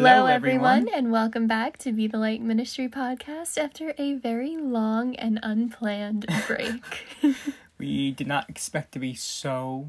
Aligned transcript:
Hello, 0.00 0.26
everyone, 0.26 0.88
and 0.94 1.10
welcome 1.10 1.48
back 1.48 1.76
to 1.78 1.90
Be 1.90 2.06
the 2.06 2.18
Light 2.18 2.40
Ministry 2.40 2.86
podcast 2.86 3.58
after 3.58 3.94
a 3.98 4.14
very 4.14 4.56
long 4.56 5.16
and 5.16 5.40
unplanned 5.42 6.24
break. 6.46 7.34
We 7.78 8.12
did 8.12 8.28
not 8.28 8.48
expect 8.48 8.92
to 8.92 9.00
be 9.00 9.14
so 9.14 9.88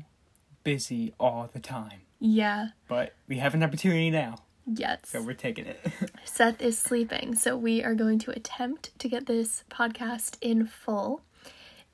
busy 0.63 1.13
all 1.19 1.47
the 1.53 1.59
time, 1.59 2.01
yeah, 2.19 2.69
but 2.87 3.13
we 3.27 3.37
have 3.37 3.53
an 3.53 3.61
opportunity 3.61 4.09
now, 4.09 4.39
yes. 4.65 5.01
so 5.03 5.21
we're 5.21 5.33
taking 5.33 5.67
it. 5.67 5.79
Seth 6.25 6.59
is 6.59 6.79
sleeping, 6.79 7.35
so 7.35 7.55
we 7.55 7.83
are 7.83 7.93
going 7.93 8.17
to 8.17 8.31
attempt 8.31 8.97
to 8.97 9.07
get 9.07 9.27
this 9.27 9.63
podcast 9.69 10.37
in 10.41 10.65
full. 10.65 11.21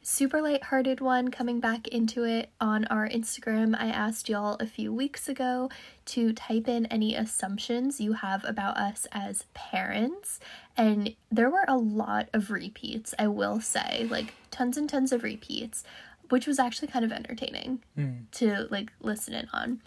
Super 0.08 0.40
lighthearted 0.40 1.02
one 1.02 1.32
coming 1.32 1.60
back 1.60 1.88
into 1.88 2.26
it 2.26 2.52
on 2.62 2.86
our 2.92 3.10
Instagram. 3.10 3.76
I 3.76 3.88
asked 3.88 4.30
y'all 4.30 4.56
a 4.60 4.68
few 4.68 4.94
weeks 4.94 5.28
ago 5.28 5.68
to 6.06 6.32
type 6.32 6.68
in 6.68 6.86
any 6.86 7.16
assumptions 7.16 8.00
you 8.00 8.14
have 8.14 8.46
about 8.46 8.78
us 8.78 9.08
as 9.12 9.46
parents, 9.56 10.40
and 10.78 11.16
there 11.32 11.50
were 11.50 11.66
a 11.68 11.76
lot 11.76 12.30
of 12.34 12.52
repeats, 12.52 13.16
I 13.18 13.30
will 13.30 13.60
say, 13.60 14.06
like 14.08 14.36
tons 14.52 14.78
and 14.78 14.88
tons 14.88 15.12
of 15.12 15.24
repeats, 15.24 15.84
which 16.30 16.46
was 16.46 16.60
actually 16.60 16.90
kind 16.90 17.04
of 17.04 17.12
entertaining 17.12 17.82
hmm. 17.96 18.12
to 18.34 18.68
like 18.70 18.92
listen 19.02 19.34
in 19.34 19.50
on. 19.54 19.82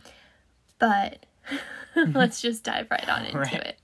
But 0.81 1.27
mm-hmm. 1.95 2.17
let's 2.17 2.43
just 2.43 2.65
dive 2.65 2.91
right 2.91 3.09
on 3.09 3.25
into 3.25 3.39
Right. 3.39 3.55
it. 3.55 3.79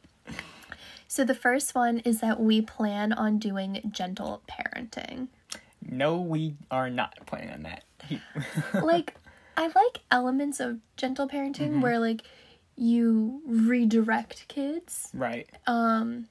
So 1.07 1.23
the 1.23 1.33
first 1.33 1.77
one 1.77 1.99
is 2.01 2.19
that 2.23 2.41
we 2.41 2.61
plan 2.61 3.13
on 3.13 3.39
doing 3.39 3.89
gentle 3.93 4.43
parenting. 4.51 5.29
No, 5.89 6.21
we 6.21 6.55
are 6.71 6.91
not 6.91 7.15
planning 7.27 7.51
on 7.51 7.63
that. 7.65 7.85
like 8.83 9.15
I 9.57 9.67
like 9.69 10.01
elements 10.11 10.61
of 10.61 10.79
gentle 10.97 11.29
parenting 11.29 11.81
where 11.81 11.99
like 11.99 12.23
you 12.77 13.41
redirect 13.47 14.47
kids. 14.49 15.11
right. 15.15 15.49
Um 15.67 16.27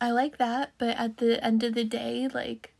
I 0.00 0.12
like 0.12 0.38
that, 0.38 0.72
but 0.78 0.96
at 0.96 1.18
the 1.18 1.44
end 1.44 1.62
of 1.62 1.74
the 1.74 1.84
day 1.84 2.28
like 2.32 2.72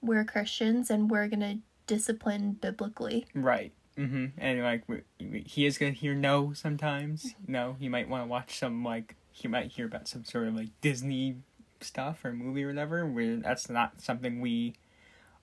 we're 0.00 0.24
Christians 0.24 0.90
and 0.90 1.10
we're 1.10 1.28
going 1.28 1.40
to 1.40 1.58
discipline 1.86 2.52
biblically. 2.60 3.26
Right. 3.34 3.72
Mm-hmm. 3.96 4.26
And 4.38 4.62
like 4.62 4.82
we, 4.88 5.02
we- 5.20 5.44
he 5.46 5.66
is 5.66 5.76
gonna 5.78 5.92
hear 5.92 6.14
no 6.14 6.52
sometimes. 6.54 7.34
No, 7.46 7.76
he 7.78 7.88
might 7.88 8.08
want 8.08 8.24
to 8.24 8.26
watch 8.28 8.58
some 8.58 8.82
like 8.84 9.16
he 9.30 9.48
might 9.48 9.72
hear 9.72 9.86
about 9.86 10.08
some 10.08 10.24
sort 10.24 10.48
of 10.48 10.54
like 10.54 10.68
Disney 10.80 11.36
stuff 11.80 12.24
or 12.24 12.32
movie 12.32 12.64
or 12.64 12.68
whatever. 12.68 13.04
Where 13.06 13.36
that's 13.36 13.68
not 13.68 14.00
something 14.00 14.40
we 14.40 14.74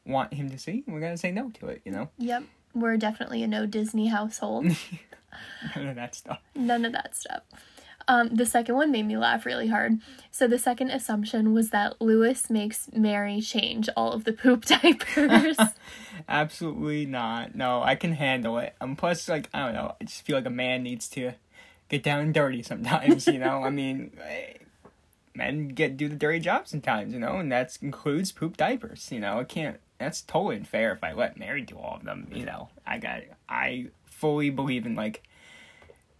want 0.09 0.33
him 0.33 0.49
to 0.49 0.57
see. 0.57 0.83
We're 0.87 0.99
gonna 0.99 1.17
say 1.17 1.31
no 1.31 1.49
to 1.59 1.67
it. 1.67 1.81
You 1.85 1.91
know, 1.91 2.09
Yep. 2.17 2.43
We're 2.73 2.97
definitely 2.97 3.41
a 3.43 3.47
no 3.47 3.65
Disney 3.65 4.07
household. 4.07 4.65
none 5.75 5.87
of 5.87 5.95
that 5.95 6.15
stuff. 6.15 6.39
None 6.55 6.85
of 6.85 6.91
that 6.93 7.15
stuff. 7.15 7.41
Um, 8.07 8.29
the 8.33 8.45
second 8.45 8.73
one 8.75 8.91
made 8.91 9.05
me 9.05 9.17
laugh 9.17 9.45
really 9.45 9.67
hard. 9.67 9.99
So 10.31 10.47
the 10.47 10.57
second 10.57 10.89
assumption 10.89 11.53
was 11.53 11.69
that 11.69 12.01
Lewis 12.01 12.49
makes 12.49 12.89
Mary 12.91 13.39
change 13.39 13.87
all 13.95 14.11
of 14.13 14.23
the 14.23 14.33
poop 14.33 14.65
diapers. 14.81 15.57
Absolutely 16.27 17.05
not. 17.05 17.53
No, 17.55 17.83
I 17.83 17.95
can 17.95 18.13
handle 18.13 18.57
it. 18.57 18.75
Um, 18.81 18.95
plus, 18.95 19.29
like 19.29 19.47
I 19.53 19.65
don't 19.65 19.73
know, 19.75 19.95
I 20.01 20.03
just 20.05 20.25
feel 20.25 20.35
like 20.37 20.45
a 20.47 20.51
man 20.51 20.81
needs 20.83 21.07
to 21.09 21.33
get 21.87 22.03
down 22.03 22.21
and 22.21 22.33
dirty 22.33 22.63
sometimes. 22.63 23.27
You 23.27 23.39
know, 23.39 23.63
I 23.63 23.69
mean, 23.69 24.11
eh, 24.23 24.53
men 25.35 25.69
get 25.69 25.95
do 25.97 26.07
the 26.09 26.15
dirty 26.15 26.39
job 26.39 26.67
sometimes. 26.67 27.13
You 27.13 27.19
know, 27.19 27.37
and 27.37 27.51
that 27.51 27.77
includes 27.81 28.31
poop 28.31 28.57
diapers. 28.57 29.11
You 29.11 29.19
know, 29.19 29.39
I 29.39 29.43
can't. 29.43 29.79
That's 29.99 30.21
totally 30.21 30.55
unfair 30.55 30.93
if 30.93 31.03
I 31.03 31.13
let 31.13 31.37
Mary 31.37 31.61
do 31.61 31.77
all 31.77 31.97
of 31.97 32.03
them. 32.03 32.27
You 32.33 32.45
know, 32.45 32.69
I 32.87 32.97
got. 32.97 33.21
I 33.47 33.87
fully 34.05 34.49
believe 34.49 34.85
in 34.85 34.95
like, 34.95 35.23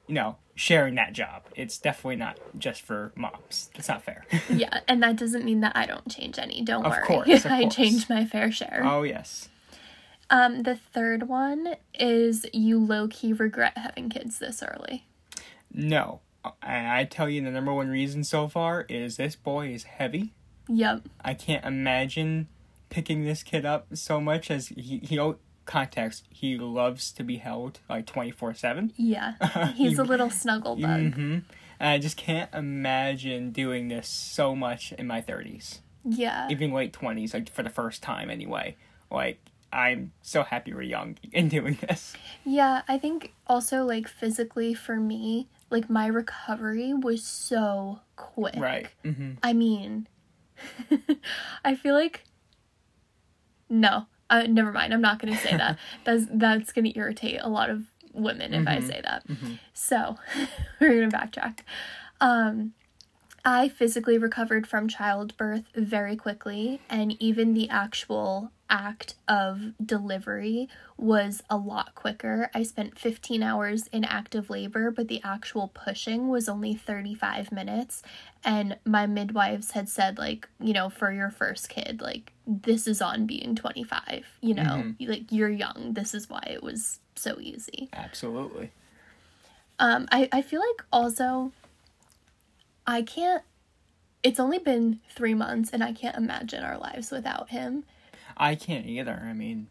you 0.08 0.16
know, 0.16 0.35
sharing 0.55 0.95
that 0.95 1.13
job. 1.13 1.44
It's 1.55 1.77
definitely 1.77 2.17
not 2.17 2.38
just 2.57 2.81
for 2.81 3.11
moms. 3.16 3.69
It's 3.75 3.88
not 3.88 4.03
fair. 4.03 4.25
yeah, 4.50 4.81
and 4.88 5.01
that 5.03 5.16
doesn't 5.16 5.45
mean 5.45 5.62
that 5.62 5.73
I 5.75 5.85
don't 5.85 6.09
change 6.09 6.38
any. 6.38 6.62
Don't 6.62 6.85
Of 6.85 6.91
worry. 6.91 7.06
course, 7.06 7.45
I 7.45 7.62
course. 7.62 7.75
change 7.75 8.09
my 8.09 8.25
fair 8.25 8.51
share. 8.51 8.81
oh 8.84 9.03
yes. 9.03 9.47
Um, 10.31 10.61
the 10.63 10.75
third 10.75 11.28
one 11.28 11.75
is 11.97 12.46
you 12.53 12.78
low 12.78 13.07
key 13.07 13.34
regret 13.34 13.75
having 13.78 14.09
kids 14.09 14.38
this 14.40 14.61
early. 14.61 15.07
No. 15.73 16.19
I 16.61 17.06
tell 17.09 17.28
you 17.29 17.41
the 17.44 17.50
number 17.51 17.73
one 17.73 17.90
reason 17.90 18.23
so 18.23 18.47
far 18.47 18.85
is 18.90 19.17
this 19.17 19.35
boy 19.35 19.69
is 19.69 19.84
heavy. 19.84 20.34
Yep. 20.67 21.01
I 21.23 21.34
can't 21.34 21.66
imagine 21.66 22.47
picking 22.89 23.23
this 23.25 23.44
kid 23.44 23.66
up 23.66 23.88
so 23.94 24.19
much 24.19 24.50
as 24.51 24.67
he 24.69 25.00
he 25.03 25.19
oh, 25.19 25.38
context 25.66 26.25
he 26.31 26.57
loves 26.57 27.11
to 27.11 27.23
be 27.23 27.38
held 27.38 27.79
like 27.89 28.05
24/7. 28.05 28.91
Yeah. 28.97 29.33
He's 29.75 30.00
a 30.00 30.03
little 30.03 30.29
snuggle 30.29 30.75
bug. 30.75 31.13
Mhm. 31.13 31.44
And 31.79 31.89
I 31.89 31.97
just 31.99 32.17
can't 32.17 32.53
imagine 32.53 33.51
doing 33.51 33.88
this 33.88 34.07
so 34.07 34.55
much 34.55 34.91
in 34.94 35.07
my 35.07 35.22
30s. 35.22 35.79
Yeah. 36.03 36.47
Even 36.49 36.73
late 36.73 36.91
20s 36.94 37.33
like 37.33 37.49
for 37.51 37.63
the 37.63 37.69
first 37.69 38.01
time 38.01 38.29
anyway. 38.29 38.75
Like 39.11 39.39
I'm 39.72 40.11
so 40.23 40.41
happy 40.44 40.73
we're 40.73 40.81
young 40.81 41.17
in 41.31 41.47
doing 41.49 41.78
this. 41.88 42.16
Yeah, 42.44 42.81
I 42.88 42.97
think 42.97 43.33
also 43.47 43.83
like 43.85 44.07
physically 44.07 44.73
for 44.73 44.95
me, 44.95 45.47
like 45.69 45.89
my 45.89 46.07
recovery 46.07 46.94
was 46.94 47.23
so 47.23 47.99
quick. 48.16 48.55
Right. 48.57 48.88
Mhm. 49.05 49.38
I 49.44 49.53
mean, 49.53 50.07
I 51.63 51.75
feel 51.75 51.94
like 51.94 52.23
no, 53.69 54.06
uh, 54.30 54.44
never 54.44 54.72
mind. 54.72 54.94
I'm 54.94 55.02
not 55.02 55.19
gonna 55.19 55.38
say 55.38 55.56
that. 55.56 55.78
that's 56.03 56.25
that's 56.31 56.72
gonna 56.72 56.91
irritate 56.96 57.40
a 57.41 57.50
lot 57.50 57.69
of 57.69 57.84
women 58.13 58.53
if 58.53 58.68
I 58.68 58.80
say 58.80 59.02
that. 59.03 59.24
So 59.74 60.16
we're 60.80 61.07
gonna 61.07 61.12
backtrack. 61.12 61.59
Um, 62.22 62.74
I 63.45 63.69
physically 63.69 64.17
recovered 64.17 64.67
from 64.67 64.88
childbirth 64.88 65.66
very 65.75 66.16
quickly, 66.16 66.81
and 66.89 67.22
even 67.22 67.53
the 67.53 67.69
actual 67.69 68.51
act 68.69 69.16
of 69.27 69.73
delivery 69.83 70.69
was 70.97 71.41
a 71.49 71.57
lot 71.57 71.95
quicker. 71.95 72.51
I 72.53 72.63
spent 72.63 72.99
15 72.99 73.41
hours 73.41 73.88
in 73.88 74.03
active 74.03 74.49
labor, 74.49 74.91
but 74.91 75.07
the 75.07 75.22
actual 75.23 75.69
pushing 75.69 76.28
was 76.28 76.47
only 76.47 76.75
35 76.75 77.51
minutes. 77.51 78.03
And 78.44 78.78
my 78.85 79.07
midwives 79.07 79.72
had 79.72 79.89
said, 79.89 80.17
like, 80.17 80.47
you 80.59 80.73
know, 80.73 80.89
for 80.89 81.11
your 81.11 81.31
first 81.31 81.69
kid, 81.69 82.01
like, 82.01 82.33
this 82.45 82.88
is 82.88 83.01
on 83.01 83.25
being 83.25 83.55
25, 83.55 84.25
you 84.41 84.53
know, 84.53 84.94
like, 84.99 85.31
you're 85.31 85.49
young. 85.49 85.94
This 85.94 86.13
is 86.13 86.29
why 86.29 86.44
it 86.47 86.61
was 86.61 86.99
so 87.16 87.38
easy. 87.39 87.89
Absolutely. 87.94 88.72
Um, 89.79 90.07
I, 90.11 90.28
I 90.31 90.41
feel 90.41 90.59
like 90.59 90.85
also 90.91 91.53
I 92.89 93.01
can't 93.01 93.44
it's 94.23 94.39
only 94.39 94.59
been 94.59 95.00
three 95.09 95.33
months 95.33 95.69
and 95.72 95.83
I 95.83 95.94
can't 95.94 96.17
imagine 96.17 96.63
our 96.63 96.77
lives 96.77 97.11
without 97.11 97.50
him. 97.50 97.85
I 98.35 98.55
can't 98.55 98.85
either. 98.85 99.23
I 99.25 99.33
mean, 99.33 99.67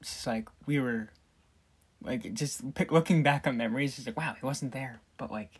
it's 0.00 0.12
just 0.12 0.26
like 0.26 0.48
we 0.66 0.80
were, 0.80 1.10
like, 2.02 2.34
just 2.34 2.74
pick, 2.74 2.90
looking 2.90 3.22
back 3.22 3.46
on 3.46 3.56
memories. 3.56 3.98
It's 3.98 4.06
like, 4.06 4.16
wow, 4.16 4.34
he 4.38 4.44
wasn't 4.44 4.72
there, 4.72 5.00
but 5.16 5.30
like, 5.30 5.50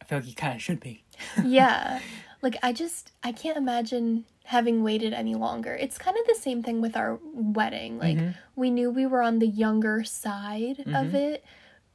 I 0.00 0.04
feel 0.04 0.18
like 0.18 0.26
he 0.26 0.34
kind 0.34 0.54
of 0.54 0.62
should 0.62 0.80
be. 0.80 1.04
Yeah. 1.44 2.00
like 2.42 2.56
I 2.62 2.72
just 2.72 3.12
I 3.22 3.32
can't 3.32 3.56
imagine 3.56 4.24
having 4.44 4.82
waited 4.82 5.12
any 5.12 5.34
longer. 5.34 5.74
It's 5.74 5.98
kind 5.98 6.16
of 6.16 6.26
the 6.26 6.40
same 6.40 6.62
thing 6.62 6.80
with 6.80 6.96
our 6.96 7.18
wedding. 7.32 7.98
Like 7.98 8.16
mm-hmm. 8.16 8.30
we 8.54 8.70
knew 8.70 8.90
we 8.90 9.06
were 9.06 9.22
on 9.22 9.38
the 9.38 9.46
younger 9.46 10.04
side 10.04 10.80
of 10.80 10.86
mm-hmm. 10.86 11.16
it, 11.16 11.44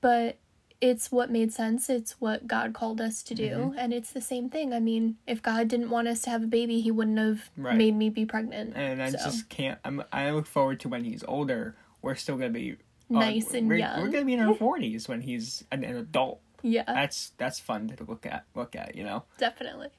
but 0.02 0.38
it's 0.82 1.12
what 1.12 1.30
made 1.30 1.54
sense. 1.54 1.90
It's 1.90 2.20
what 2.20 2.48
God 2.48 2.74
called 2.74 3.00
us 3.00 3.22
to 3.24 3.36
do, 3.36 3.74
and 3.78 3.94
it's 3.94 4.12
the 4.12 4.22
same 4.22 4.50
thing. 4.50 4.74
I 4.74 4.80
mean, 4.80 5.18
if 5.28 5.42
God 5.42 5.68
didn't 5.68 5.90
want 5.92 6.08
us 6.08 6.22
to 6.24 6.30
have 6.32 6.44
a 6.44 6.48
baby, 6.48 6.82
he 6.82 6.90
wouldn't 6.92 7.20
have 7.20 7.50
Right. 7.56 7.78
made 7.78 7.96
me 7.96 8.10
be 8.10 8.26
pregnant. 8.26 8.74
And 8.76 9.02
I 9.02 9.12
So. 9.12 9.18
just 9.20 9.48
can't. 9.50 9.80
I'm. 9.86 10.04
I 10.12 10.32
look 10.32 10.48
forward 10.48 10.80
to 10.82 10.90
when 10.90 11.04
he's 11.04 11.24
older. 11.28 11.76
We're 12.02 12.16
still 12.16 12.36
gonna 12.38 12.50
be 12.50 12.74
uh, 12.74 12.76
Nice 13.20 13.54
and 13.54 13.68
we're, 13.70 13.76
young. 13.78 14.02
We're 14.02 14.10
gonna 14.10 14.26
be 14.26 14.34
in 14.34 14.40
our 14.40 14.56
forties 14.66 15.08
when 15.08 15.22
he's 15.22 15.64
an, 15.72 15.84
an 15.84 15.96
adult. 15.98 16.42
yeah. 16.64 16.84
That's 16.88 17.32
that's 17.38 17.60
fun 17.60 17.88
to 17.90 18.04
look 18.04 18.26
at. 18.26 18.46
Look 18.56 18.76
at 18.76 18.96
you 18.96 19.04
know. 19.04 19.24
Definitely. 19.38 19.90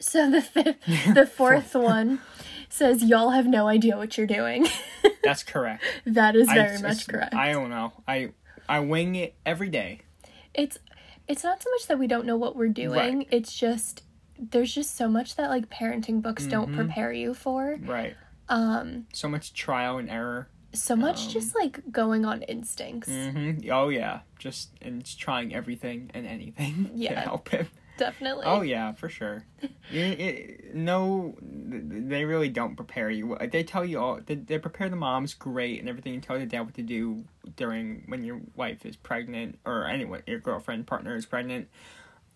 So 0.00 0.28
the 0.30 0.42
fifth, 0.42 0.84
the 1.14 1.24
fourth 1.26 1.74
one 1.74 2.20
says 2.68 3.04
y'all 3.04 3.30
have 3.30 3.46
no 3.46 3.68
idea 3.68 3.96
what 3.96 4.18
you're 4.18 4.26
doing. 4.26 4.66
That's 5.22 5.44
correct. 5.44 5.84
that 6.04 6.34
is 6.34 6.48
very 6.48 6.70
just- 6.78 6.82
much 6.82 7.06
correct. 7.06 7.32
I 7.34 7.52
don't 7.52 7.70
know. 7.70 7.92
I 8.08 8.32
I 8.68 8.80
wing 8.80 9.14
it 9.16 9.34
every 9.44 9.68
day. 9.68 10.00
it's 10.54 10.78
it's 11.26 11.42
not 11.42 11.62
so 11.62 11.70
much 11.70 11.86
that 11.88 11.98
we 11.98 12.06
don't 12.06 12.26
know 12.26 12.36
what 12.36 12.54
we're 12.56 12.68
doing. 12.68 13.18
Right. 13.18 13.28
It's 13.30 13.54
just 13.54 14.02
there's 14.38 14.74
just 14.74 14.96
so 14.96 15.08
much 15.08 15.36
that 15.36 15.48
like 15.50 15.70
parenting 15.70 16.20
books 16.22 16.46
don't 16.46 16.66
Mm-hmm. 16.66 16.74
prepare 16.74 17.12
you 17.12 17.34
for. 17.34 17.78
Right. 17.80 18.16
Um 18.48 19.06
So 19.12 19.28
much 19.28 19.52
trial 19.54 19.98
and 19.98 20.10
error. 20.10 20.48
so 20.72 20.96
much 20.96 21.26
Um, 21.26 21.32
just 21.32 21.54
like 21.54 21.80
going 21.90 22.24
on 22.24 22.42
instincts. 22.42 23.08
hmm 23.10 23.52
Oh 23.70 23.88
yeah. 23.88 24.20
Just 24.38 24.70
and 24.82 25.02
just 25.04 25.18
trying 25.18 25.54
everything 25.54 26.10
and 26.14 26.26
anything 26.26 26.84
to 26.88 26.90
Yeah. 26.94 27.20
help 27.20 27.48
him. 27.50 27.68
Definitely. 27.96 28.44
Oh 28.46 28.62
yeah, 28.62 28.92
for 28.92 29.08
sure. 29.08 29.44
you, 29.90 30.02
it, 30.02 30.74
no, 30.74 31.36
they 31.40 32.24
really 32.24 32.48
don't 32.48 32.74
prepare 32.76 33.10
you. 33.10 33.36
They 33.50 33.62
tell 33.62 33.84
you 33.84 34.00
all. 34.00 34.20
They, 34.24 34.34
they 34.34 34.58
prepare 34.58 34.88
the 34.88 34.96
moms 34.96 35.34
great 35.34 35.78
and 35.80 35.88
everything, 35.88 36.14
and 36.14 36.22
tell 36.22 36.38
the 36.38 36.46
dad 36.46 36.62
what 36.62 36.74
to 36.74 36.82
do 36.82 37.24
during 37.56 38.04
when 38.08 38.24
your 38.24 38.40
wife 38.56 38.84
is 38.84 38.96
pregnant 38.96 39.58
or 39.64 39.86
anyone 39.86 40.22
your 40.26 40.40
girlfriend 40.40 40.86
partner 40.86 41.14
is 41.14 41.26
pregnant. 41.26 41.68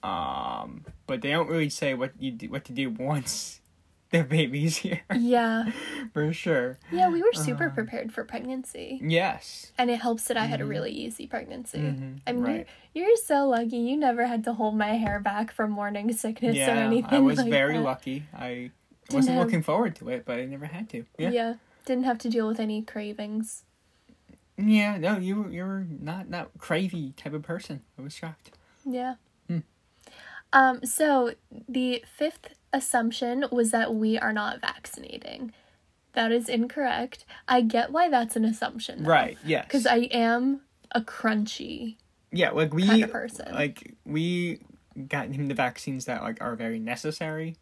Um, 0.03 0.85
but 1.07 1.23
they 1.23 1.31
don't 1.31 1.49
really 1.49 1.71
say 1.71 1.95
what 1.95 2.13
you 2.21 2.31
do, 2.31 2.49
what 2.51 2.65
to 2.67 2.73
do 2.73 2.91
once 2.99 3.61
the 4.11 4.23
babies 4.23 4.79
here. 4.79 5.03
Yeah. 5.15 5.71
for 6.13 6.33
sure. 6.33 6.79
Yeah, 6.91 7.09
we 7.11 7.23
were 7.23 7.33
super 7.35 7.67
Um, 7.67 7.73
prepared 7.75 8.13
for 8.13 8.25
pregnancy. 8.25 9.01
Yes. 9.03 9.73
And 9.77 9.91
it 9.91 10.01
helps 10.01 10.25
that 10.29 10.37
I 10.37 10.47
had 10.47 10.61
a 10.61 10.65
Mhm. 10.65 10.69
really 10.71 10.91
easy 10.93 11.27
pregnancy. 11.27 11.79
Mhm, 11.79 12.21
I 12.27 12.33
mean, 12.33 12.43
right. 12.43 12.67
you're, 12.95 13.09
you're 13.09 13.17
so 13.17 13.49
lucky. 13.49 13.77
You 13.79 13.97
never 13.97 14.27
had 14.27 14.45
to 14.45 14.55
hold 14.55 14.77
my 14.77 14.97
hair 14.97 15.21
back 15.21 15.53
from 15.53 15.71
morning 15.73 16.11
sickness 16.13 16.55
or 16.57 16.59
Yeah, 16.59 16.69
anything. 16.87 17.13
I 17.15 17.19
was 17.21 17.39
like 17.39 17.51
very 17.51 17.75
that. 17.77 17.83
lucky. 17.83 18.25
I 18.35 18.49
Didn't 18.49 19.15
wasn't 19.15 19.37
have- 19.37 19.45
looking 19.45 19.63
forward 19.63 19.95
to 19.97 20.09
it, 20.09 20.25
but 20.25 20.39
I 20.39 20.47
never 20.47 20.67
had 20.67 20.89
to. 20.91 21.05
Yeah. 21.19 21.31
Yeah. 21.31 21.55
Didn't 21.85 22.05
have 22.05 22.19
to 22.19 22.31
deal 22.31 22.47
with 22.49 22.61
any 22.61 22.83
cravings. 22.83 23.65
Yeah, 24.57 24.97
no, 24.99 25.19
you 25.19 25.43
were- 25.43 25.51
you're 25.51 25.87
not 25.89 26.31
that 26.31 26.57
cravey 26.59 27.15
type 27.17 27.33
of 27.35 27.43
person. 27.43 27.83
I 27.99 28.03
was 28.03 28.15
shocked. 28.15 28.53
Yeah. 28.85 29.15
Hmm. 29.47 29.59
Um, 30.53 30.85
so 30.85 31.35
the 31.69 32.05
fifth 32.07 32.55
assumption 32.73 33.47
was 33.51 33.71
that 33.71 33.95
we 33.95 34.19
are 34.19 34.33
not 34.33 34.61
vaccinating. 34.61 35.53
That 36.15 36.33
is 36.33 36.49
incorrect. 36.49 37.25
I 37.47 37.61
get 37.61 37.93
why 37.93 38.09
that's 38.09 38.37
an 38.37 38.45
assumption. 38.45 39.05
though. 39.05 39.11
Right. 39.11 39.39
Yes. 39.45 39.67
Because 39.67 39.87
I 39.87 40.09
am 40.11 40.63
a 40.93 41.01
crunchy 41.01 41.97
yeah, 42.31 42.51
like 42.51 42.75
we 42.75 42.87
kind 42.87 43.05
of 43.05 43.11
person. 43.11 43.53
like 43.55 43.95
we 44.05 44.61
got 45.09 45.29
him 45.29 45.49
the 45.49 45.55
vaccines 45.55 46.05
that 46.07 46.23
like 46.23 46.43
are 46.43 46.57
very 46.57 46.79
necessary, 46.79 47.57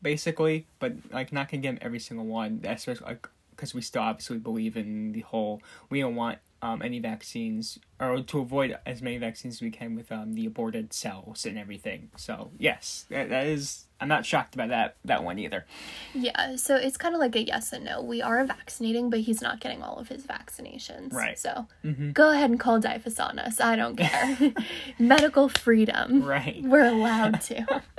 basically, 0.00 0.66
but 0.78 0.92
like 1.10 1.32
not 1.32 1.50
gonna 1.50 1.62
get 1.62 1.70
him 1.70 1.78
every 1.80 1.98
single 1.98 2.26
one. 2.26 2.60
Especially 2.64 3.04
like 3.04 3.28
because 3.62 3.74
we 3.74 3.80
still 3.80 4.02
obviously 4.02 4.38
believe 4.38 4.76
in 4.76 5.12
the 5.12 5.20
whole. 5.20 5.62
We 5.88 6.00
don't 6.00 6.16
want 6.16 6.38
um 6.62 6.82
any 6.82 6.98
vaccines 6.98 7.78
or 8.00 8.20
to 8.20 8.38
avoid 8.40 8.76
as 8.84 9.00
many 9.02 9.18
vaccines 9.18 9.54
as 9.56 9.60
we 9.62 9.70
can 9.70 9.94
with 9.94 10.10
um 10.10 10.34
the 10.34 10.46
aborted 10.46 10.92
cells 10.92 11.46
and 11.46 11.56
everything. 11.56 12.10
So 12.16 12.50
yes, 12.58 13.06
that, 13.08 13.28
that 13.30 13.46
is. 13.46 13.84
I'm 14.00 14.08
not 14.08 14.26
shocked 14.26 14.56
about 14.56 14.70
that 14.70 14.96
that 15.04 15.22
one 15.22 15.38
either. 15.38 15.64
Yeah, 16.12 16.56
so 16.56 16.74
it's 16.74 16.96
kind 16.96 17.14
of 17.14 17.20
like 17.20 17.36
a 17.36 17.44
yes 17.44 17.72
and 17.72 17.84
no. 17.84 18.02
We 18.02 18.20
are 18.20 18.44
vaccinating, 18.44 19.10
but 19.10 19.20
he's 19.20 19.40
not 19.40 19.60
getting 19.60 19.80
all 19.80 19.96
of 19.98 20.08
his 20.08 20.24
vaccinations. 20.24 21.12
Right. 21.12 21.38
So 21.38 21.68
Mm-hmm. 21.84 22.10
go 22.10 22.32
ahead 22.32 22.50
and 22.50 22.58
call 22.58 22.80
DIFUS 22.80 23.20
on 23.20 23.38
us. 23.38 23.60
I 23.60 23.76
don't 23.76 23.94
care. 23.96 24.52
Medical 24.98 25.48
freedom. 25.48 26.24
Right. 26.24 26.62
We're 26.64 26.84
allowed 26.84 27.40
to. 27.42 27.80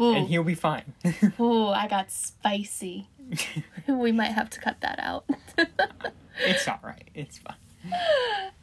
Ooh, 0.00 0.14
And 0.14 0.28
he'll 0.28 0.44
be 0.44 0.54
fine. 0.54 0.94
ooh, 1.40 1.68
I 1.68 1.86
got 1.88 2.10
spicy. 2.10 3.08
we 3.86 4.12
might 4.12 4.32
have 4.32 4.50
to 4.50 4.60
cut 4.60 4.80
that 4.80 4.98
out. 4.98 5.28
it's 6.40 6.66
all 6.66 6.80
right. 6.82 7.08
It's 7.14 7.38
fine. 7.38 7.56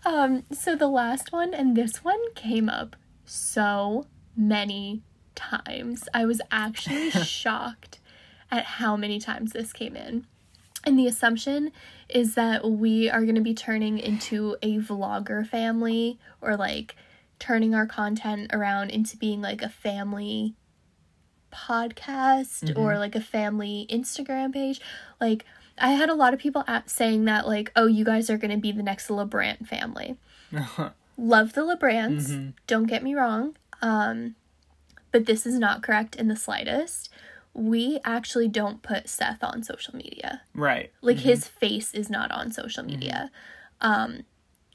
Um, 0.06 0.44
so 0.52 0.76
the 0.76 0.88
last 0.88 1.32
one 1.32 1.54
and 1.54 1.76
this 1.76 2.04
one 2.04 2.20
came 2.36 2.70
up 2.70 2.96
so 3.26 4.08
many 4.36 5.02
times. 5.36 6.08
I 6.14 6.26
was 6.26 6.42
actually 6.52 7.12
shocked 7.12 8.00
at 8.52 8.64
how 8.64 8.96
many 8.96 9.20
times 9.20 9.54
this 9.54 9.74
came 9.74 9.96
in. 9.96 10.26
And 10.86 10.98
the 10.98 11.08
assumption 11.08 11.72
is 12.08 12.36
that 12.36 12.70
we 12.70 13.10
are 13.10 13.24
going 13.24 13.36
to 13.36 13.42
be 13.42 13.54
turning 13.54 14.00
into 14.00 14.56
a 14.62 14.78
vlogger 14.78 15.46
family 15.46 16.18
or 16.40 16.56
like 16.56 16.96
turning 17.40 17.76
our 17.76 17.86
content 17.86 18.50
around 18.54 18.90
into 18.90 19.18
being 19.18 19.42
like 19.42 19.62
a 19.62 19.70
family 19.70 20.56
podcast 21.52 22.76
or 22.78 22.98
like 22.98 23.16
a 23.16 23.22
family 23.22 23.86
Instagram 23.90 24.54
page. 24.54 24.80
Like, 25.22 25.46
I 25.80 25.92
had 25.92 26.10
a 26.10 26.16
lot 26.16 26.34
of 26.34 26.40
people 26.40 26.64
at 26.68 26.90
saying 26.90 27.26
that, 27.26 27.48
like, 27.48 27.72
oh, 27.76 27.86
you 27.88 28.04
guys 28.04 28.30
are 28.30 28.38
going 28.38 28.52
to 28.52 28.58
be 28.58 28.72
the 28.72 28.84
next 28.84 29.08
LaBrant 29.10 29.68
family. 29.68 30.18
Love 31.18 31.54
the 31.54 31.62
LaBrants, 31.62 32.30
Mhm. 32.30 32.54
don't 32.68 32.86
get 32.86 33.04
me 33.04 33.16
wrong. 33.16 33.56
Um, 33.82 34.36
but 35.12 35.26
this 35.26 35.46
is 35.46 35.58
not 35.60 35.82
correct 35.84 36.16
in 36.16 36.28
the 36.28 36.36
slightest. 36.36 37.10
We 37.54 38.00
actually 38.06 38.48
don't 38.48 38.84
put 38.84 39.10
Seth 39.10 39.44
on 39.44 39.64
social 39.64 39.96
media. 39.96 40.42
Right. 40.54 40.92
Like 41.02 41.18
his 41.20 41.48
face 41.48 41.94
is 41.94 42.10
not 42.10 42.32
on 42.32 42.52
social 42.52 42.84
media. 42.84 43.32
Um 43.82 44.24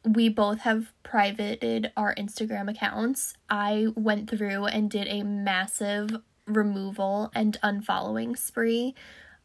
we 0.04 0.28
both 0.28 0.60
have 0.62 0.92
privated 1.04 1.92
our 1.96 2.12
Instagram 2.16 2.69
accounts. 2.69 3.34
I 3.48 3.86
went 3.94 4.28
through 4.28 4.66
and 4.66 4.90
did 4.90 5.06
a 5.06 5.22
massive 5.22 6.16
removal 6.47 7.31
and 7.35 7.59
unfollowing 7.62 8.37
spree. 8.37 8.94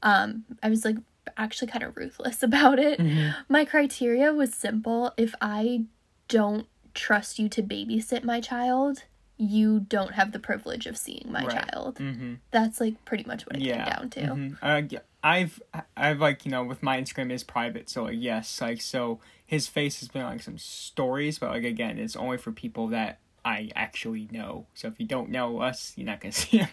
Um 0.04 0.46
I 0.64 0.70
was 0.70 0.86
like 0.86 0.98
actually 1.36 1.68
kind 1.68 1.84
of 1.84 1.96
ruthless 1.98 2.42
about 2.50 2.80
it. 2.80 3.00
Mhm. 3.00 3.36
My 3.50 3.66
criteria 3.66 4.34
was 4.34 4.54
simple. 4.54 5.14
If 5.18 5.34
I 5.42 5.86
don't 6.28 6.68
trust 6.94 7.38
you 7.40 7.48
to 7.50 7.62
babysit 7.64 8.24
my 8.24 8.42
child, 8.42 9.04
you 9.38 9.80
don't 9.82 10.14
have 10.14 10.32
the 10.32 10.40
privilege 10.40 10.88
of 10.88 10.98
seeing 10.98 11.28
my 11.32 11.46
Right. 11.46 11.70
child. 11.70 11.96
Mm-hmm. 11.98 12.36
That's 12.52 12.82
like 12.82 13.04
pretty 13.06 13.24
much 13.26 13.46
what 13.46 13.56
it 13.58 13.62
yeah. 13.62 13.84
came 13.84 13.94
down 13.94 14.10
to. 14.12 14.22
Mhm. 14.22 14.58
Uh, 14.62 14.82
yeah, 14.90 15.00
I've 15.24 15.62
I've 15.96 16.20
like 16.20 16.46
you 16.46 16.52
know 16.52 16.64
with 16.64 16.82
my 16.82 17.00
Instagram 17.00 17.32
is 17.32 17.44
private, 17.44 17.90
so 17.90 18.04
like 18.06 18.16
yes, 18.18 18.60
like 18.62 18.82
so 18.82 19.20
his 19.46 19.68
face 19.68 20.00
has 20.00 20.10
been 20.10 20.24
on, 20.24 20.32
like 20.34 20.42
some 20.44 20.58
stories, 20.58 21.38
but 21.40 21.52
like 21.52 21.64
again, 21.64 21.98
it's 22.00 22.16
only 22.16 22.38
for 22.38 22.52
people 22.52 22.88
that 22.88 23.20
I 23.48 23.72
actually 23.76 24.28
know. 24.30 24.66
So 24.74 24.90
if 24.90 25.00
you 25.00 25.06
don't 25.06 25.30
know 25.30 25.62
us, 25.62 25.94
you're 25.96 26.06
not 26.06 26.20
gonna 26.20 26.32
see 26.34 26.58
him. 26.58 26.70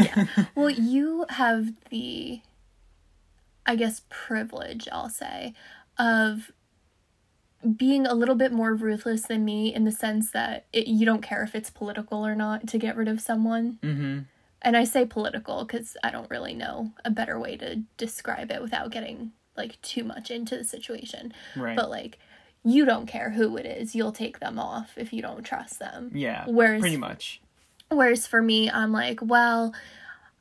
Yeah. 0.00 0.26
Well, 0.54 0.70
you 0.70 1.26
have 1.28 1.72
the, 1.90 2.40
I 3.66 3.76
guess, 3.76 4.02
privilege, 4.08 4.88
I'll 4.90 5.10
say, 5.10 5.52
of 5.98 6.50
being 7.76 8.06
a 8.06 8.14
little 8.14 8.34
bit 8.34 8.52
more 8.52 8.74
ruthless 8.74 9.22
than 9.26 9.44
me 9.44 9.74
in 9.74 9.84
the 9.84 9.92
sense 9.92 10.30
that 10.30 10.64
it, 10.72 10.86
you 10.86 11.04
don't 11.04 11.22
care 11.22 11.42
if 11.42 11.54
it's 11.54 11.70
political 11.70 12.26
or 12.26 12.34
not 12.34 12.66
to 12.68 12.78
get 12.78 12.96
rid 12.96 13.08
of 13.08 13.20
someone. 13.20 13.78
mm-hmm. 13.82 14.18
And 14.62 14.78
I 14.78 14.84
say 14.84 15.04
political 15.04 15.66
because 15.66 15.94
I 16.02 16.10
don't 16.10 16.30
really 16.30 16.54
know 16.54 16.92
a 17.04 17.10
better 17.10 17.38
way 17.38 17.58
to 17.58 17.82
describe 17.98 18.50
it 18.50 18.62
without 18.62 18.90
getting 18.90 19.32
like 19.58 19.78
too 19.82 20.04
much 20.04 20.30
into 20.30 20.56
the 20.56 20.64
situation. 20.64 21.34
Right. 21.54 21.76
But 21.76 21.90
like, 21.90 22.18
you 22.64 22.84
don't 22.84 23.06
care 23.06 23.30
who 23.30 23.56
it 23.56 23.66
is, 23.66 23.94
you'll 23.94 24.12
take 24.12 24.40
them 24.40 24.58
off 24.58 24.94
if 24.96 25.12
you 25.12 25.20
don't 25.22 25.44
trust 25.44 25.78
them. 25.78 26.10
yeah. 26.14 26.44
Whereas 26.46 26.80
pretty 26.80 26.96
much. 26.96 27.40
Whereas 27.90 28.26
for 28.26 28.40
me, 28.42 28.70
I'm 28.70 28.92
like, 28.92 29.20
well, 29.22 29.74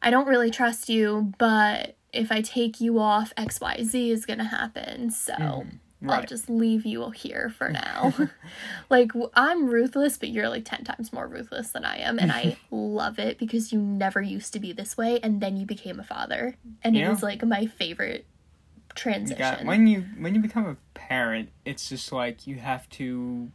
I 0.01 0.09
don't 0.09 0.27
really 0.27 0.49
trust 0.51 0.89
you, 0.89 1.33
but 1.37 1.95
if 2.13 2.31
I 2.31 2.41
take 2.41 2.79
you 2.79 2.99
off, 2.99 3.33
XYZ 3.37 4.09
is 4.09 4.25
going 4.25 4.39
to 4.39 4.45
happen. 4.45 5.11
So 5.11 5.33
mm-hmm. 5.33 6.09
I'll 6.09 6.23
just 6.25 6.49
leave 6.49 6.85
you 6.85 7.09
here 7.11 7.53
for 7.57 7.69
now. 7.83 8.13
like, 8.89 9.11
I'm 9.35 9.67
ruthless, 9.67 10.17
but 10.17 10.29
you're 10.29 10.49
like 10.49 10.63
10 10.65 10.83
times 10.85 11.11
more 11.13 11.27
ruthless 11.27 11.71
than 11.71 11.83
I 11.85 11.97
am. 11.97 12.19
And 12.19 12.31
I 12.31 12.55
love 12.71 13.19
it 13.19 13.37
because 13.37 13.71
you 13.73 13.79
never 13.79 14.21
used 14.21 14.53
to 14.53 14.59
be 14.59 14.71
this 14.73 14.95
way. 14.97 15.19
And 15.21 15.41
then 15.41 15.57
you 15.57 15.65
became 15.65 15.99
a 15.99 16.03
father. 16.03 16.55
And 16.83 16.95
Yeah. 16.95 17.09
it 17.09 17.13
is 17.13 17.23
like 17.23 17.43
my 17.43 17.65
favorite 17.65 18.25
You 18.25 18.95
transition. 18.95 19.37
got, 19.39 19.65
when 19.65 19.87
you 19.87 20.05
when 20.19 20.35
you 20.35 20.41
become 20.41 20.65
a 20.65 20.77
parent, 21.07 21.49
it's 21.65 21.89
just 21.89 22.11
like 22.11 22.47
you 22.47 22.55
have 22.57 22.87
to, 22.91 23.49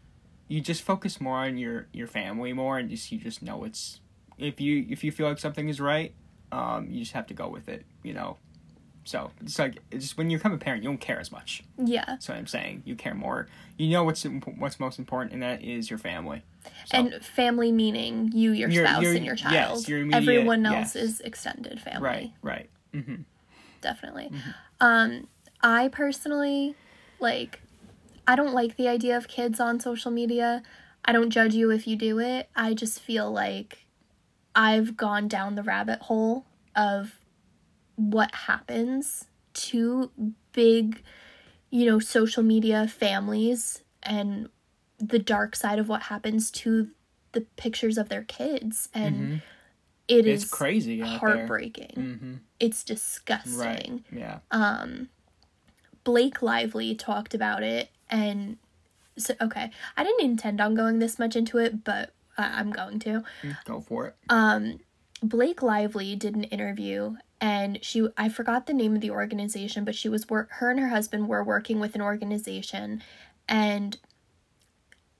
you 0.48 0.60
just 0.60 0.82
focus 0.82 1.20
more 1.20 1.38
on 1.38 1.56
your 1.58 1.86
your 1.92 2.06
family 2.06 2.52
more, 2.52 2.78
and 2.78 2.88
just 2.90 3.10
you 3.12 3.18
just 3.18 3.42
know 3.42 3.64
it's 3.64 4.00
if 4.38 4.60
you 4.60 4.86
if 4.88 5.02
you 5.04 5.10
feel 5.12 5.28
like 5.28 5.38
something 5.38 5.68
is 5.68 5.80
right, 5.80 6.12
um, 6.52 6.90
you 6.90 7.00
just 7.00 7.12
have 7.12 7.26
to 7.28 7.34
go 7.34 7.48
with 7.48 7.68
it, 7.68 7.84
you 8.02 8.12
know. 8.14 8.36
So 9.04 9.30
it's 9.40 9.58
like 9.58 9.78
it's 9.90 10.04
just 10.04 10.18
when 10.18 10.28
you 10.28 10.36
become 10.36 10.52
a 10.52 10.58
parent, 10.58 10.82
you 10.82 10.90
don't 10.90 11.00
care 11.00 11.18
as 11.18 11.32
much. 11.32 11.64
yeah. 11.82 12.04
That's 12.06 12.28
what 12.28 12.36
I'm 12.36 12.46
saying. 12.46 12.82
You 12.84 12.94
care 12.94 13.14
more. 13.14 13.48
You 13.78 13.88
know 13.90 14.04
what's 14.04 14.24
imp- 14.26 14.58
what's 14.58 14.78
most 14.78 14.98
important, 14.98 15.32
and 15.32 15.42
that 15.42 15.62
is 15.62 15.88
your 15.88 15.98
family. 15.98 16.42
So, 16.84 16.98
And 16.98 17.14
family 17.24 17.72
meaning 17.72 18.30
you, 18.34 18.52
your 18.52 18.68
Your- 18.68 18.84
spouse, 18.86 19.02
your- 19.02 19.14
and 19.14 19.24
your 19.24 19.34
yes, 19.36 19.42
child. 19.42 19.88
your 19.88 20.00
immediate- 20.00 20.18
Everyone 20.22 20.66
else 20.66 20.94
yes. 20.94 20.96
is 20.96 21.20
extended 21.20 21.80
family. 21.80 22.02
right, 22.06 22.32
right. 22.42 22.70
Mm-hmm. 22.92 23.22
definitely. 23.80 24.30
Um, 24.80 25.26
I 25.62 25.88
personally 25.88 26.74
like. 27.20 27.60
I 28.26 28.36
don't 28.36 28.52
like 28.52 28.76
the 28.76 28.88
idea 28.88 29.16
of 29.16 29.26
kids 29.26 29.58
on 29.58 29.80
social 29.80 30.10
media. 30.10 30.62
I 31.02 31.12
don't 31.12 31.30
judge 31.30 31.54
you 31.54 31.70
if 31.70 31.86
you 31.86 31.96
do 31.96 32.18
it. 32.18 32.50
I 32.54 32.74
just 32.74 33.00
feel 33.00 33.30
like 33.32 33.86
I've 34.54 34.98
gone 34.98 35.28
down 35.28 35.54
the 35.54 35.62
rabbit 35.62 36.00
hole 36.02 36.44
of 36.76 37.14
what 37.96 38.34
happens 38.34 39.24
to 39.54 40.10
big, 40.52 41.02
you 41.70 41.86
know, 41.86 41.98
social 41.98 42.42
media 42.42 42.86
families 42.86 43.82
and 44.02 44.50
the 44.98 45.18
dark 45.18 45.56
side 45.56 45.78
of 45.78 45.88
what 45.88 46.02
happens 46.02 46.50
to 46.50 46.90
the 47.32 47.42
pictures 47.56 47.96
of 47.96 48.08
their 48.10 48.24
kids 48.24 48.88
and 48.92 49.14
Mhm. 49.28 49.42
it 50.08 50.26
It's 50.26 50.44
is 50.44 50.50
crazy 50.50 51.00
heartbreaking. 51.00 51.92
Mm-hmm. 51.96 52.34
It's 52.60 52.84
disgusting 52.84 53.58
Right. 53.58 54.04
Yeah. 54.12 54.38
um 54.50 55.08
Blake 56.08 56.40
Lively 56.40 56.94
talked 56.94 57.34
about 57.34 57.62
it 57.62 57.90
and 58.08 58.56
so 59.18 59.34
okay, 59.42 59.70
I 59.94 60.04
didn't 60.04 60.24
intend 60.24 60.58
on 60.58 60.74
going 60.74 61.00
this 61.00 61.18
much 61.18 61.36
into 61.36 61.58
it, 61.58 61.84
but 61.84 62.14
uh, 62.38 62.48
I'm 62.50 62.70
going 62.70 62.98
to. 63.00 63.24
Go 63.66 63.82
for 63.82 64.06
it. 64.06 64.16
Um 64.30 64.80
Blake 65.22 65.60
Lively 65.62 66.16
did 66.16 66.34
an 66.34 66.44
interview 66.44 67.16
and 67.42 67.78
she 67.84 68.08
I 68.16 68.30
forgot 68.30 68.64
the 68.64 68.72
name 68.72 68.94
of 68.94 69.02
the 69.02 69.10
organization, 69.10 69.84
but 69.84 69.94
she 69.94 70.08
was 70.08 70.30
work 70.30 70.48
her 70.52 70.70
and 70.70 70.80
her 70.80 70.88
husband 70.88 71.28
were 71.28 71.44
working 71.44 71.78
with 71.78 71.94
an 71.94 72.00
organization 72.00 73.02
and 73.46 73.98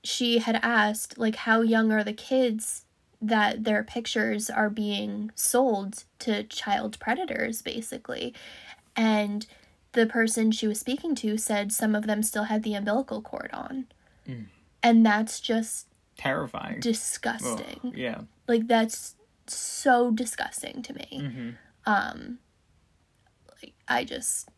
she 0.03 0.39
had 0.39 0.59
asked 0.63 1.19
like 1.19 1.35
how 1.35 1.61
young 1.61 1.91
are 1.91 2.03
the 2.03 2.13
kids 2.13 2.85
that 3.21 3.63
their 3.63 3.83
pictures 3.83 4.49
are 4.49 4.71
being 4.71 5.29
sold 5.35 6.05
to 6.17 6.41
child 6.45 6.97
predators, 6.99 7.61
basically. 7.61 8.33
And 8.95 9.45
the 9.93 10.05
person 10.05 10.51
she 10.51 10.67
was 10.67 10.79
speaking 10.79 11.15
to 11.15 11.37
said 11.37 11.71
some 11.71 11.95
of 11.95 12.05
them 12.07 12.21
still 12.23 12.43
had 12.43 12.63
the 12.63 12.73
umbilical 12.75 13.21
cord 13.21 13.49
on. 13.53 13.85
Mm. 14.27 14.45
And 14.83 15.05
that's 15.05 15.39
just 15.39 15.87
Terrifying. 16.17 16.79
disgusting. 16.79 17.79
Ugh, 17.83 17.93
yeah. 17.95 18.21
Like 18.47 18.67
that's 18.67 19.15
so 19.47 20.11
disgusting 20.11 20.81
to 20.83 20.93
me. 20.93 21.07
hmm 21.33 21.49
Um 21.91 22.39
like 23.61 23.73
I 23.87 24.03
just 24.03 24.49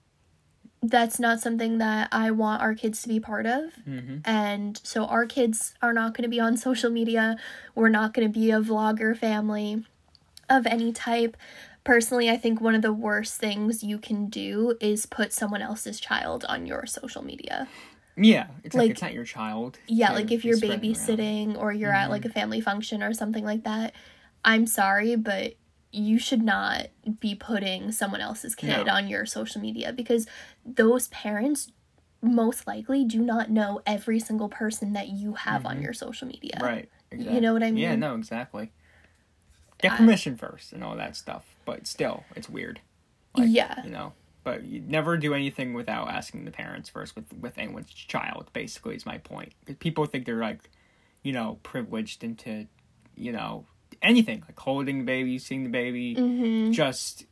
that's 0.83 1.19
not 1.19 1.39
something 1.39 1.77
that 1.77 2.07
I 2.11 2.31
want 2.31 2.61
our 2.63 2.73
kids 2.73 3.03
to 3.03 3.07
be 3.07 3.19
part 3.19 3.45
of. 3.45 3.73
hmm 3.85 4.17
And 4.25 4.79
so 4.83 5.05
our 5.05 5.25
kids 5.27 5.75
are 5.81 5.93
not 5.93 6.13
going 6.15 6.23
to 6.23 6.29
be 6.29 6.39
on 6.39 6.57
social 6.67 6.89
media. 6.89 7.37
We're 7.75 7.89
not 7.89 8.13
going 8.13 8.27
to 8.27 8.33
be 8.39 8.51
a 8.51 8.59
vlogger 8.59 9.15
family 9.15 9.85
of 10.49 10.65
any 10.65 10.91
type. 10.91 11.37
Personally, 11.83 12.29
I 12.29 12.37
think 12.37 12.61
one 12.61 12.75
of 12.75 12.81
the 12.81 12.93
worst 12.93 13.39
things 13.39 13.83
you 13.83 13.97
can 13.97 14.27
do 14.27 14.77
is 14.79 15.05
put 15.05 15.33
someone 15.33 15.61
else's 15.61 15.99
child 15.99 16.45
on 16.47 16.65
your 16.65 16.85
social 16.85 17.23
media. 17.23 17.67
Yeah. 18.15 18.47
It's 18.63 18.75
like, 18.75 18.83
Like- 18.83 18.91
it's 18.91 19.01
not 19.01 19.13
your 19.13 19.25
child. 19.25 19.79
Yeah, 19.87 20.11
like 20.11 20.31
if 20.31 20.45
you're 20.45 20.57
babysitting 20.57 21.57
or 21.57 21.71
you're 21.71 21.93
at 21.93 22.09
like 22.09 22.25
a 22.25 22.27
mm-hmm. 22.27 22.39
family 22.39 22.61
function 22.61 23.01
or 23.01 23.13
something 23.13 23.43
like 23.43 23.63
that, 23.63 23.93
I'm 24.45 24.67
sorry, 24.67 25.15
but 25.15 25.55
you 25.91 26.19
should 26.19 26.41
not 26.41 26.87
be 27.19 27.35
putting 27.35 27.91
someone 27.91 28.21
else's 28.21 28.55
kid 28.55 28.85
No. 28.85 28.93
on 28.93 29.07
your 29.07 29.25
social 29.25 29.59
media 29.59 29.91
because 29.91 30.25
those 30.65 31.07
parents 31.09 31.71
most 32.21 32.67
likely 32.67 33.03
do 33.03 33.19
not 33.19 33.49
know 33.49 33.81
every 33.85 34.19
single 34.19 34.47
person 34.47 34.93
that 34.93 35.09
you 35.09 35.33
have 35.33 35.65
on 35.65 35.75
mm-hmm. 35.75 35.85
your 35.85 35.93
social 35.93 36.27
media. 36.27 36.57
Right. 36.61 36.89
You 37.11 37.41
know 37.41 37.53
what 37.53 37.63
I 37.63 37.71
mean? 37.71 37.83
Yeah, 37.83 37.95
no, 37.95 38.15
exactly. 38.15 38.71
Get 39.81 39.97
permission 39.97 40.37
first 40.37 40.73
and 40.73 40.83
all 40.83 40.95
that 40.95 41.15
stuff, 41.15 41.45
but 41.65 41.87
still, 41.87 42.23
it's 42.35 42.49
weird. 42.49 42.79
Yeah. 43.35 43.83
You 43.83 43.91
know, 43.91 44.13
but 44.43 44.63
you 44.63 44.81
never 44.81 45.17
do 45.17 45.33
anything 45.33 45.73
without 45.73 46.09
asking 46.09 46.45
the 46.45 46.51
parents 46.51 46.89
first 46.89 47.15
with 47.15 47.31
with 47.33 47.57
anyone's 47.57 47.91
child. 47.93 48.49
Basically, 48.53 48.95
is 48.95 49.05
my 49.05 49.17
point. 49.17 49.53
people 49.79 50.05
think 50.05 50.25
they're 50.25 50.35
like, 50.41 50.69
you 51.23 51.31
know, 51.33 51.59
privileged 51.63 52.23
into, 52.23 52.67
you 53.15 53.31
know, 53.31 53.65
anything 54.01 54.43
like 54.47 54.59
holding 54.59 54.99
the 54.99 55.05
baby, 55.05 55.37
seeing 55.39 55.63
the 55.63 55.69
baby, 55.69 56.15
Mm-hmm. 56.15 56.71
just 56.71 57.25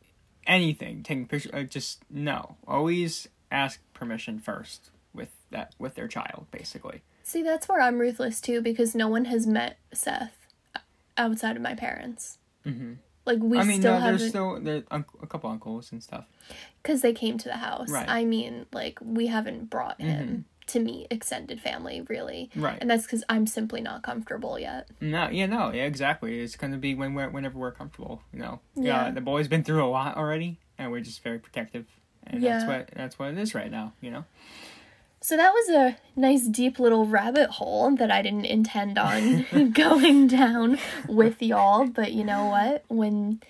anything, 0.47 1.03
taking 1.03 1.27
picture. 1.27 1.49
Uh, 1.53 1.63
just 1.63 2.03
no. 2.09 2.57
Always 2.67 3.27
ask 3.51 3.81
permission 3.93 4.39
first 4.39 4.89
with 5.13 5.29
that 5.51 5.75
with 5.79 5.95
their 5.95 6.07
child, 6.07 6.47
basically. 6.51 7.01
See, 7.23 7.43
that's 7.43 7.67
where 7.69 7.81
I'm 7.81 7.99
ruthless 7.99 8.41
too 8.41 8.61
because 8.61 8.95
no 8.95 9.07
one 9.07 9.25
has 9.25 9.45
met 9.45 9.77
Seth 9.93 10.47
outside 11.17 11.55
of 11.55 11.61
my 11.61 11.75
parents. 11.75 12.37
Hmm 12.63 12.93
Like 13.25 13.39
we 13.39 13.57
I 13.59 13.63
mean, 13.63 13.81
still 13.81 13.93
no, 13.93 13.99
there's 14.01 14.21
haven't 14.21 14.29
still 14.29 14.59
there 14.59 14.83
unc- 14.91 15.21
a 15.21 15.27
couple 15.27 15.49
uncles 15.49 15.91
and 15.91 16.01
stuff. 16.03 16.25
because 16.81 17.01
they 17.01 17.13
came 17.13 17.37
to 17.37 17.47
the 17.49 17.57
house. 17.57 17.89
Right. 17.91 18.07
I 18.09 18.25
mean, 18.25 18.65
like 18.73 18.97
we 19.01 19.27
haven't 19.27 19.69
brought 19.69 19.99
him 20.01 20.45
to 20.67 20.79
meet 20.79 21.07
extended 21.09 21.59
family 21.59 22.01
really, 22.09 22.49
Right. 22.55 22.77
and 22.79 22.89
that's 22.89 23.03
because 23.03 23.23
I'm 23.27 23.47
simply 23.47 23.81
not 23.81 24.03
comfortable 24.03 24.59
yet. 24.59 24.87
No, 25.01 25.27
yeah, 25.29 25.47
no, 25.47 25.71
yeah, 25.73 25.85
exactly. 25.85 26.39
It's 26.41 26.55
gonna 26.55 26.77
be 26.77 26.93
when 26.95 27.13
we're 27.15 27.29
whenever 27.29 27.57
we're 27.57 27.71
comfortable, 27.71 28.21
you 28.33 28.39
know. 28.39 28.59
Yeah. 28.75 29.09
the 29.11 29.21
boy's 29.21 29.47
been 29.47 29.63
through 29.63 29.83
a 29.83 29.89
lot 29.89 30.15
already, 30.17 30.59
and 30.77 30.91
we're 30.91 31.01
just 31.01 31.23
very 31.23 31.39
protective, 31.39 31.85
and 32.27 32.41
Yeah. 32.43 32.57
that's 32.59 32.67
what 32.67 32.89
that's 32.95 33.19
what 33.19 33.29
it 33.31 33.37
is 33.39 33.53
right 33.55 33.71
now, 33.71 33.93
you 34.01 34.11
know. 34.11 34.25
So 35.21 35.35
that 35.35 35.51
was 35.51 35.69
a 35.69 35.97
nice 36.15 36.47
deep 36.47 36.79
little 36.79 37.05
rabbit 37.05 37.49
hole 37.51 37.93
that 37.95 38.09
I 38.09 38.21
didn't 38.21 38.45
intend 38.45 38.97
on 38.97 39.45
going 39.73 40.27
down 40.27 40.79
with 41.07 41.41
y'all, 41.41 41.87
but 41.87 42.13
you 42.13 42.23
know 42.23 42.45
what? 42.45 42.85
When 42.87 43.41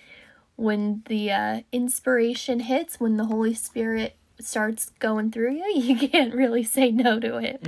when 0.56 1.02
the 1.06 1.32
uh, 1.32 1.60
inspiration 1.72 2.60
hits, 2.60 3.00
when 3.00 3.16
the 3.16 3.24
Holy 3.24 3.54
Spirit 3.54 4.16
starts 4.40 4.90
going 4.98 5.30
through 5.30 5.52
you, 5.52 5.72
you 5.74 6.08
can't 6.08 6.34
really 6.34 6.64
say 6.64 6.90
no 6.90 7.18
to 7.18 7.38
it. 7.38 7.66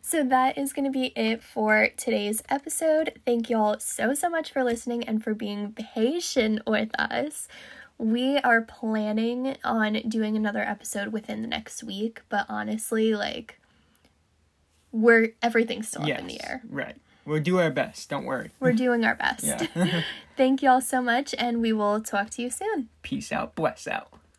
So 0.00 0.22
that 0.24 0.56
is 0.56 0.72
going 0.72 0.84
to 0.84 0.90
be 0.90 1.12
it 1.16 1.42
for 1.42 1.88
today's 1.96 2.42
episode. 2.48 3.20
Thank 3.26 3.50
y'all 3.50 3.78
so 3.78 4.14
so 4.14 4.28
much 4.28 4.52
for 4.52 4.64
listening 4.64 5.04
and 5.04 5.22
for 5.22 5.34
being 5.34 5.72
patient 5.72 6.62
with 6.66 6.90
us. 6.98 7.48
We 8.02 8.38
are 8.38 8.62
planning 8.62 9.56
on 9.62 9.92
doing 10.08 10.36
another 10.36 10.58
episode 10.58 11.12
within 11.12 11.40
the 11.40 11.46
next 11.46 11.84
week, 11.84 12.22
but 12.28 12.46
honestly, 12.48 13.14
like 13.14 13.60
we're 14.90 15.34
everything's 15.40 15.86
still 15.86 16.04
yes, 16.04 16.16
up 16.16 16.22
in 16.22 16.26
the 16.26 16.44
air. 16.44 16.62
right. 16.68 16.96
We'll 17.24 17.40
do 17.40 17.60
our 17.60 17.70
best. 17.70 18.10
Don't 18.10 18.24
worry. 18.24 18.50
We're 18.58 18.72
doing 18.86 19.04
our 19.04 19.14
best. 19.14 19.46
Thank 20.36 20.62
y'all 20.62 20.80
so 20.80 21.00
much 21.00 21.32
and 21.38 21.60
we 21.60 21.72
will 21.72 22.00
talk 22.00 22.30
to 22.30 22.42
you 22.42 22.50
soon. 22.50 22.88
Peace 23.02 23.30
out. 23.30 23.54
Bless 23.54 23.86
out. 23.86 24.08